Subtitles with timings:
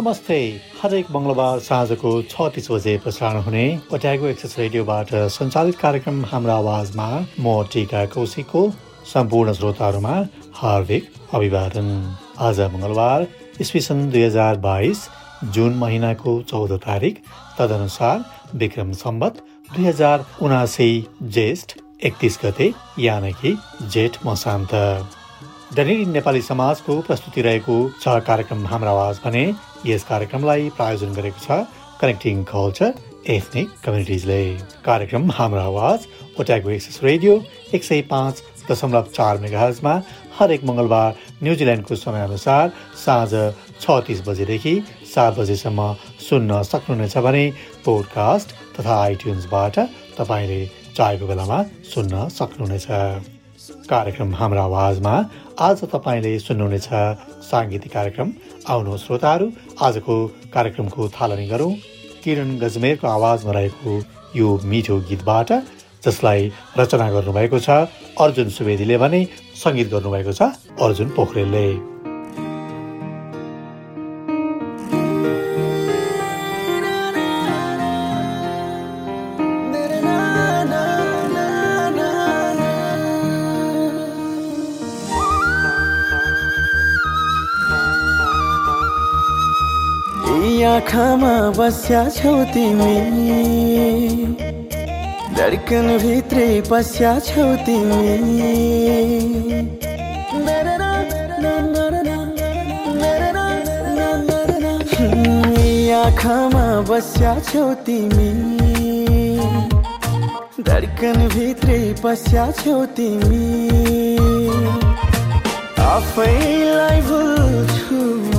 [0.00, 0.36] नमस्ते।
[0.82, 3.64] हरेक मङ्गलबार साँझको छ तिस बजे प्रसारण हुने
[3.94, 7.08] ओट्यागो एक्सेस रेडियोबाट सञ्चालित कार्यक्रम हाम्रो आवाजमा
[7.40, 8.62] म टिका कौशिकको
[9.12, 10.14] सम्पूर्ण श्रोताहरूमा
[10.60, 11.92] हार्दिक अभिवादन।
[12.48, 13.26] आज मङ्गलबार
[13.60, 15.06] इस्वी सन् दुई हजार बाइस
[15.52, 17.22] जुन महिनाको चौध तारिक
[17.58, 18.24] तदनुसार
[18.56, 19.44] विक्रम सम्बत
[19.76, 20.90] दुई हजार उनासी
[21.22, 24.74] ज्येष्ठ एकतिस गते यानि जेठ मसान्त।
[25.74, 29.42] डनेरी नेपाली समाजको प्रस्तुति रहेको छ कार्यक्रम हाम्रो आवाज भने
[29.86, 31.58] यस कार्यक्रमलाई प्रायोजन गरेको छ
[32.00, 32.92] कनेक्टिङ कल्चर
[33.34, 34.40] एथनिक कम्युनिटिजले
[34.84, 36.06] कार्यक्रम हाम्रो आवाज
[36.40, 37.34] ओट्यागो एक्सेस रेडियो
[37.74, 39.94] एक सय पाँच दशमलव चार मेगाहजमा
[40.38, 42.72] हरेक मङ्गलबार न्युजिल्यान्डको समयअनुसार
[43.04, 43.32] साँझ
[43.80, 44.74] छ तिस बजेदेखि
[45.14, 45.92] सात बजेसम्म
[46.28, 47.44] सुन्न सक्नुहुनेछ भने
[47.84, 49.78] पोडकास्ट तथा आइट्युन्सबाट
[50.18, 50.60] तपाईँले
[50.96, 51.58] चाहेको बेलामा
[51.92, 52.86] सुन्न सक्नुहुनेछ।
[53.90, 55.14] कार्यक्रम हाम्रो आवाजमा
[55.66, 56.88] आज तपाईँले सुन्नुहुनेछ।
[57.50, 58.28] साङ्गीतिक कार्यक्रम
[58.72, 59.46] आउनु श्रोताहरू।
[59.82, 60.14] आजको
[60.54, 61.72] कार्यक्रमको थालनी गरौँ।
[62.24, 63.92] किरण गजमेरको आवाजमा रहेको
[64.36, 65.52] यो मिठो गीतबाट
[66.04, 67.70] जसलाई रचना गर्नुभएको छ
[68.20, 69.20] अर्जुन सुवेदीले भने
[69.62, 70.42] सङ्गीत गर्नुभएको छ
[70.84, 71.64] अर्जुन पोखरेलले।
[91.56, 92.94] बस्या छौ तिमी।
[95.36, 98.04] धड्कन भित्रै पस्या छौ तिमी।
[106.00, 108.30] आँखामा बस्या छौ तिमी।
[110.62, 113.46] धड्कन भित्रै पस्या छौ तिमी।
[115.90, 118.29] आफैलाई भुल्छु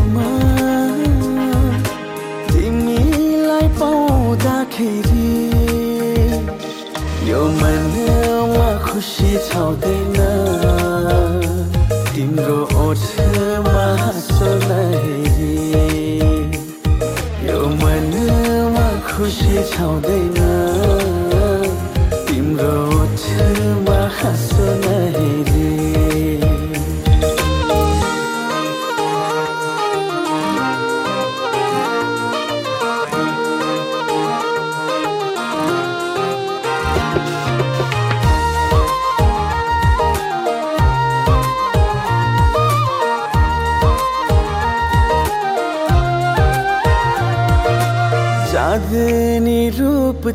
[4.82, 5.30] पाउँदाखेरि
[7.30, 10.18] यो मनमा खुसी छाउँदैन।
[12.12, 14.52] तिम्रो ओठमा हाँसो
[17.46, 20.40] यो मनमा खुसी छाउँदैन।
[22.28, 24.91] तिम्रो ओठमा हाँसो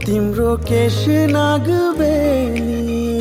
[0.07, 3.19] तिम्रो केश नागबेली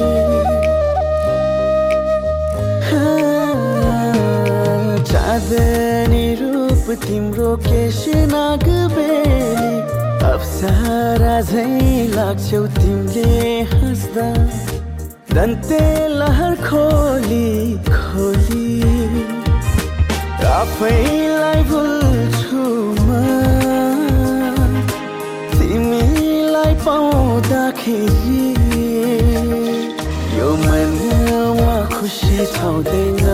[5.10, 8.02] चाँदनी रूप तिम्रो केश
[8.32, 9.74] नागबेली
[10.32, 11.68] अप्सरा झै
[12.16, 14.28] लाग्छौ तिमीले हाँस्दा।
[15.36, 15.84] दन्ते
[16.16, 17.48] लहर खोली
[17.92, 18.68] खोली।
[20.56, 22.64] आफैलाई भुल्छु
[23.08, 23.35] म।
[26.86, 28.42] पाउँदाखेरि
[30.38, 33.25] यो मनमा खुसी छाउँदैन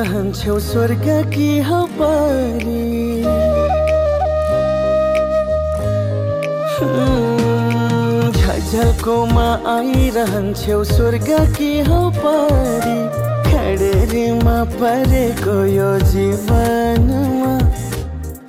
[0.00, 2.84] चाहन्छौ स्वर्ग कि हपाली
[8.70, 12.96] झल्कोमा आइरहन्छौ स्वर्ग कि हपारी
[13.50, 17.52] खडेरीमा परेको यो जीवनमा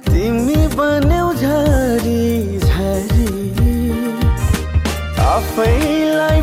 [0.08, 3.30] तिमी बन्यौ झरी झरी।
[5.36, 6.42] आफैलाई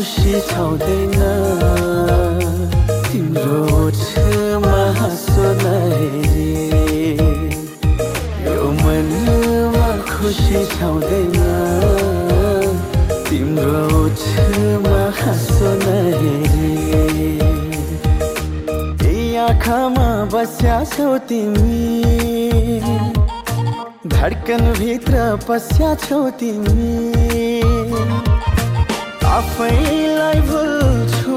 [0.00, 1.20] खुसी छाउँदैन।
[3.12, 5.48] तिम्रो छेउमा हाँसो
[8.44, 11.36] यो मनमा खुसी छाउँदैन।
[13.28, 15.68] तिम्रो छेउमा हाँसो
[19.44, 22.80] आँखामा बस्या छौ तिमी।
[24.08, 28.29] धडकन भित्र पस्या छौ तिमी।
[29.40, 31.36] आफैलाई भुल्छु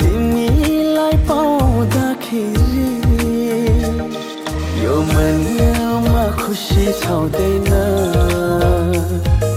[0.00, 2.90] तिमीलाई पाउँदाखेरि
[4.84, 7.70] यो मनमा खुसी छाउँदैन।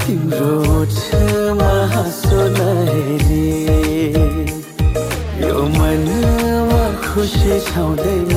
[0.03, 0.55] तिम्रो
[0.95, 3.47] छेउमा हाँसो नहेरी।
[5.43, 8.30] यो मनमा खुसी छाउँदैन।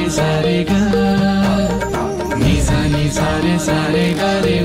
[2.42, 4.60] नी सा रे सा रे सारे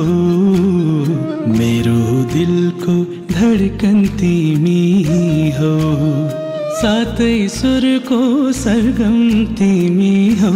[1.59, 1.99] मेरो
[2.35, 2.97] दिल को
[3.35, 5.75] धड़कन तीमी हो।
[6.79, 8.17] सातै सुरको
[8.57, 9.15] सरगम
[9.59, 10.51] तिमी हो।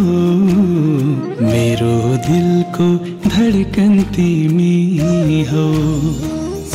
[1.46, 1.94] मेरो
[2.26, 2.86] दिलको
[3.24, 5.64] धडकन तिमी हो।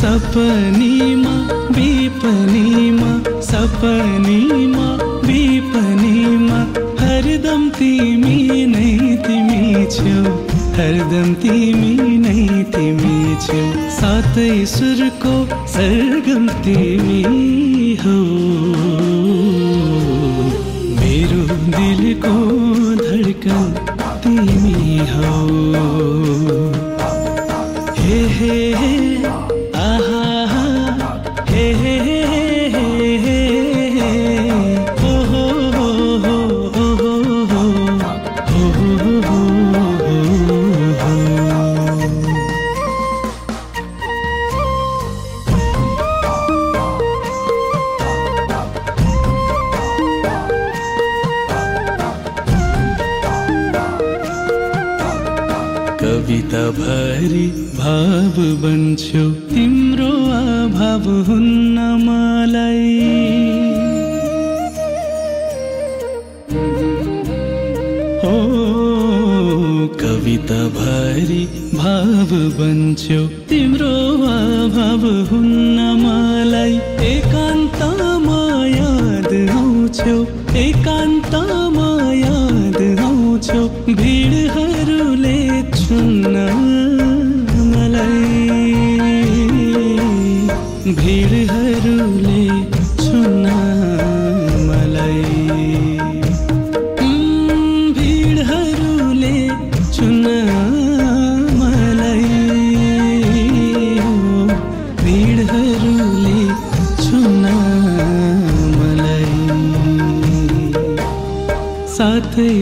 [0.00, 1.32] सपनीमा
[1.76, 3.12] विपनीमा
[3.48, 4.86] सपनीमा
[5.28, 6.60] विपनीमा
[7.00, 8.36] हरदम तिमी
[8.74, 8.92] नै
[9.26, 10.34] तिमी छेउ
[10.78, 11.94] हरदम तिमी
[12.26, 15.34] नै तिमी छेउ सातै सुरको
[15.76, 17.57] सरगम तिमी
[56.28, 57.46] कविताभरि
[57.78, 59.37] भाव बन्छौ।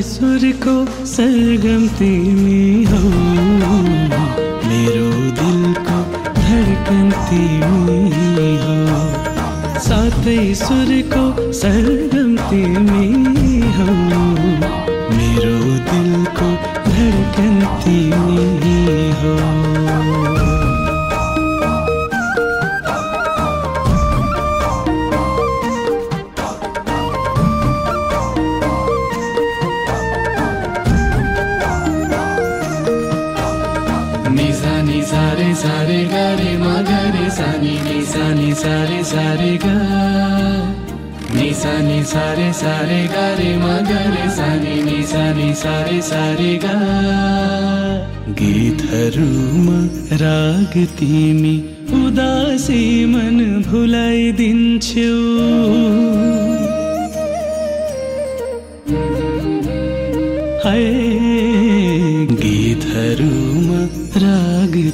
[0.03, 2.99] सुर को सरगम तिमी हो।
[4.69, 5.99] मेरो दिल को
[6.33, 8.11] धड़कन तिमी
[8.57, 8.87] हो।
[9.81, 13.85] साथे सुर को सरगम तिमी हो।
[15.17, 16.53] मेरो दिल को
[16.91, 19.66] धड़कन तिमी हो।
[34.97, 39.67] निसानी सारे सारे गरे मगरे सानी निसानी सारे सारे ग।
[41.37, 46.67] निसानी सारे सारे गरे मगरे सानी निसानी सारे सारे ग।
[48.41, 49.79] गीतहरूमा
[50.17, 51.57] राग तिमी
[51.93, 55.13] उदासी मन भुलाइदिन्छौ।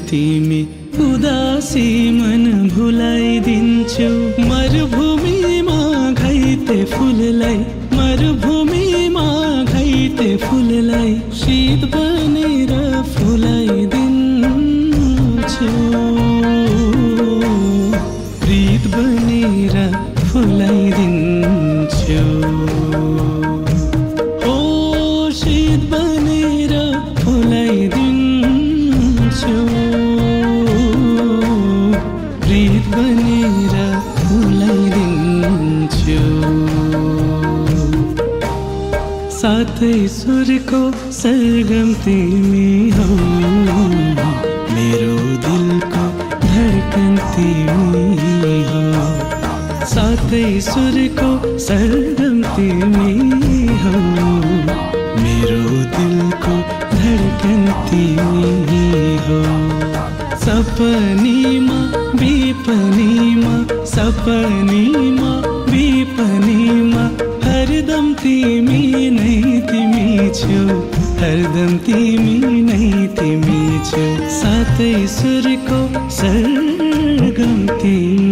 [0.09, 0.63] तिमी
[1.05, 1.87] उदासी
[2.19, 4.11] मन भुलाइदिन्छौ।
[4.49, 5.79] मरुभूमिमा
[6.13, 7.59] घाइते फुललाई
[7.97, 9.27] मरुभूमिमा
[9.73, 12.72] घाइते फुललाई शीत बनेर
[68.23, 69.37] तिमी नै
[69.69, 70.61] तिमी छौ।
[71.21, 72.37] हरदम तिमी
[72.69, 74.05] नै तिमी छौ।
[74.39, 75.81] सातै सुरको
[76.19, 78.32] सरगम तिमी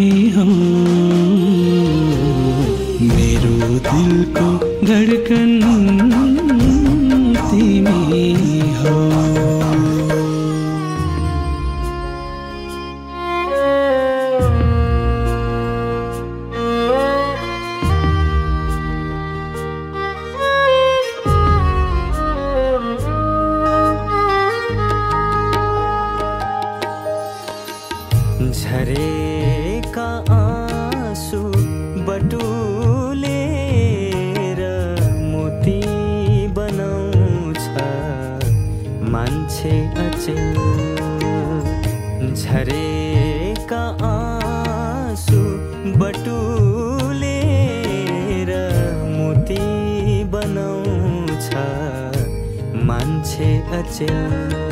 [39.12, 39.70] मान्छे
[40.02, 40.58] अचेल।
[42.34, 45.40] झरेका आँसु
[46.00, 47.20] बटुलेर
[49.16, 49.64] मोती
[50.34, 51.48] बनाउँछ
[52.88, 54.69] मान्छे अचेल।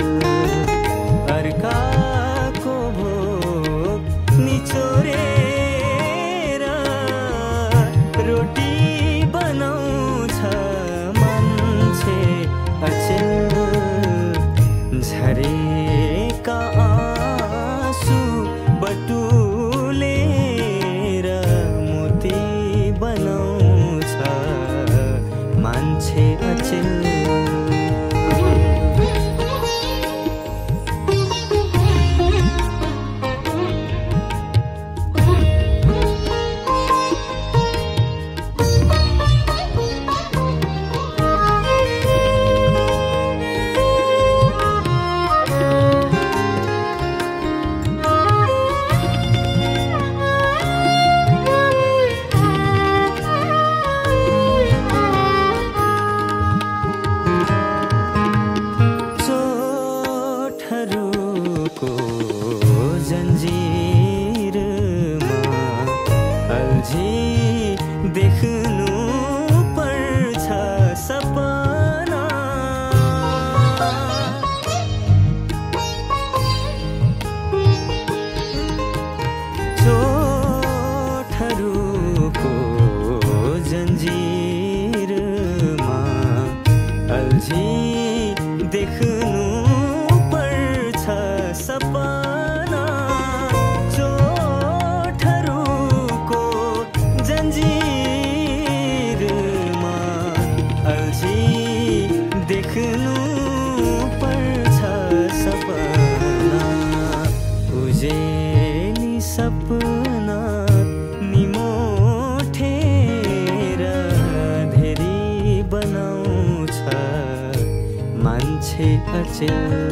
[119.38, 119.87] sin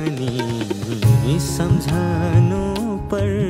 [0.00, 2.64] पनि सम्झानु
[3.12, 3.49] पर्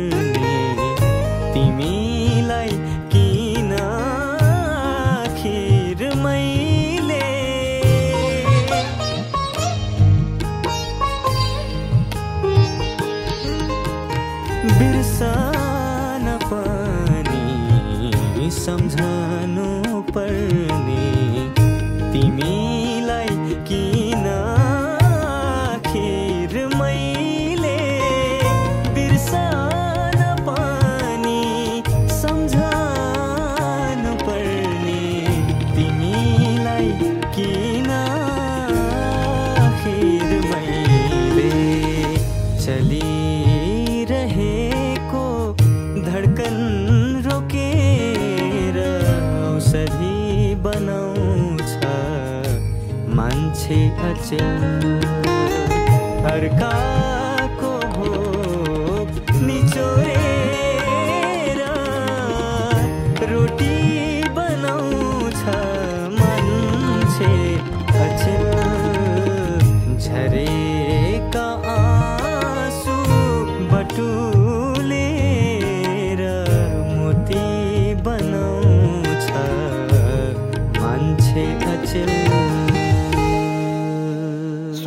[53.70, 55.00] मान्छे अचेल।
[56.30, 57.19] अर्काको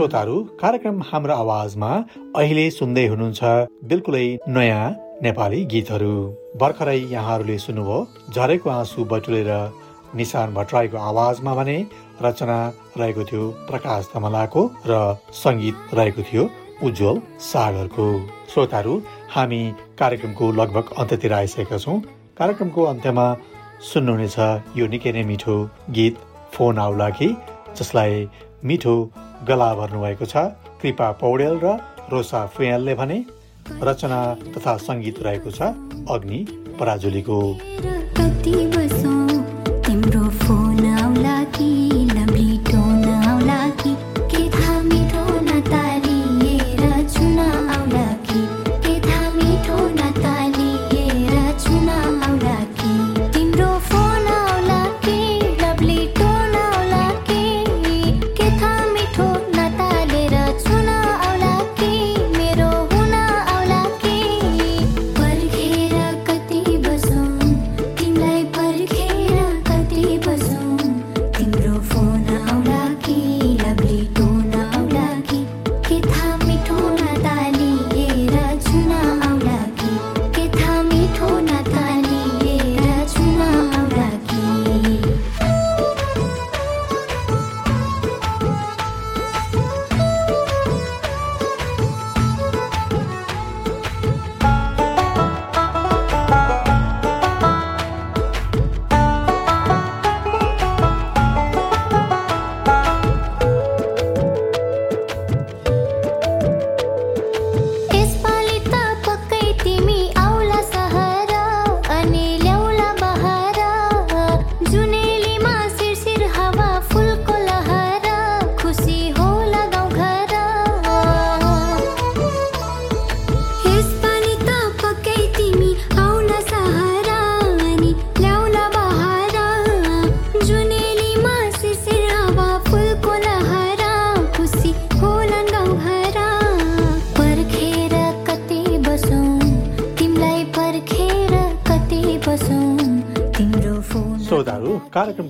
[0.03, 1.89] श्रोताहरू कार्यक्रम हाम्रो आवाजमा
[2.39, 3.51] अहिले सुन्दै हुनुहुन्छ
[3.91, 4.89] बिल्कुलै नयाँ
[5.25, 6.15] नेपाली गीतहरू।
[6.61, 7.99] भर्खरै यहाँहरूले सुन्नुभयो
[8.35, 9.51] झरेको आँसु बटुलेर
[10.19, 11.77] निशान भट्टराईको आवाजमा भने
[12.25, 12.59] रचना
[12.99, 14.99] रहेको थियो प्रकाश धमलाको र
[15.39, 16.43] सङ्गीत रहेको थियो
[16.83, 18.11] उज्जवल सागरको।
[18.51, 18.99] श्रोताहरू
[19.35, 19.63] हामी
[19.99, 21.99] कार्यक्रमको लगभग अन्त्यतिर आइसकेका छौँ।
[22.39, 23.27] कार्यक्रमको अन्त्यमा
[23.93, 24.39] सुन्नुहुनेछ
[24.77, 25.61] यो निकै नै मिठो
[25.95, 27.35] गीत फोन आउला कि
[27.77, 28.25] जसलाई
[28.63, 28.95] मिठो
[29.47, 30.35] गला भर्नुभएको छ।
[30.81, 31.77] कृपा पौडेल र
[32.11, 33.17] रोसा फुयालले भने
[33.83, 34.19] रचना
[34.55, 35.61] तथा सङ्गीत रहेको छ।
[36.09, 36.39] अग्नि
[36.79, 37.39] पराजुलीको।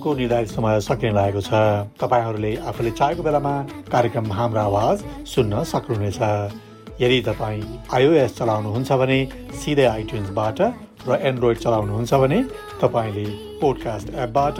[0.04, 1.52] कार्यक्रमको निर्धारित समय सकिन लागेको छ।
[1.96, 3.54] तपाईँहरूले आफूले चाहेको बेलामा
[3.88, 6.20] कार्यक्रम हाम्रो आवाज सुन्न सक्नुहुनेछ।
[7.00, 9.18] यदि तपाईँ आइओएस चलाउनुहुन्छ भने
[9.56, 10.60] सिधै आइट्युन्सबाट
[11.08, 12.38] र एन्ड्रोइड चलाउनुहुन्छ भने
[12.84, 13.26] तपाईँले
[13.60, 14.58] पोडकास्ट एपबाट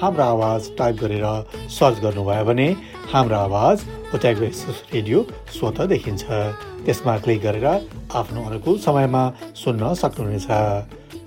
[0.00, 1.26] हाम्रो आवाज टाइप गरेर
[1.68, 2.68] सर्च गर्नुभयो भने
[3.12, 3.76] हाम्रो आवाज
[4.16, 5.18] ओट्यागो एक्सप्रेस रेडियो
[5.52, 6.24] स्वत देखिन्छ।
[6.84, 7.66] त्यसमा क्लिक गरेर
[8.16, 9.22] आफ्नो अनुकूल समयमा
[9.62, 10.48] सुन्न सक्नुहुनेछ।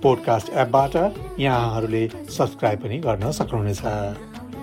[0.02, 0.94] पोडकास्ट एपबाट
[1.38, 3.82] यहाँहरूले सब्सक्राइब पनि गर्न सक्नुहुनेछ।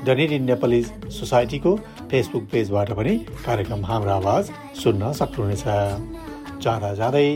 [0.05, 0.81] डनेरी नेपाली
[1.13, 1.75] सोसाइटीको
[2.11, 3.13] फेसबुक पेजबाट पनि
[3.45, 4.49] कार्यक्रम हाम्रो आवाज
[4.81, 5.63] सुन्न सक्नुहुनेछ।
[6.63, 7.27] जाँदा जाँदै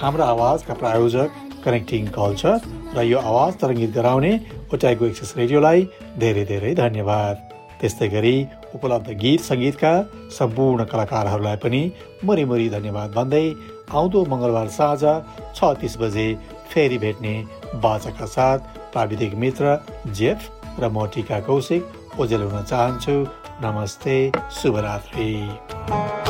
[0.00, 1.28] हाम्रो आवाजका प्रायोजक
[1.64, 2.58] कनेक्टिङ कल्चर
[2.96, 4.32] र यो आवाज तरङ्गित गराउने
[4.74, 7.36] ओटाइको एक्सेस रेडियोलाई धेरै धेरै धन्यवाद।
[7.80, 8.36] त्यस्तै गरी
[8.76, 9.92] उपलब्ध गीत सङ्गीतका
[10.38, 11.82] सम्पूर्ण कलाकारहरूलाई पनि
[12.24, 13.44] मरिमरि धन्यवाद भन्दै
[13.98, 15.02] आउँदो मङ्गलबार साँझ
[15.56, 16.26] छ तिस बजे
[16.72, 17.34] फेरि भेट्ने
[17.76, 18.58] बाचाका साथ
[18.92, 19.76] प्राविधिक मित्र
[20.12, 23.16] जेफ र म टिका कौशिक ओजेल हुन चाहन्छु।
[23.62, 24.16] नमस्ते
[24.52, 26.29] शुभरात्रि।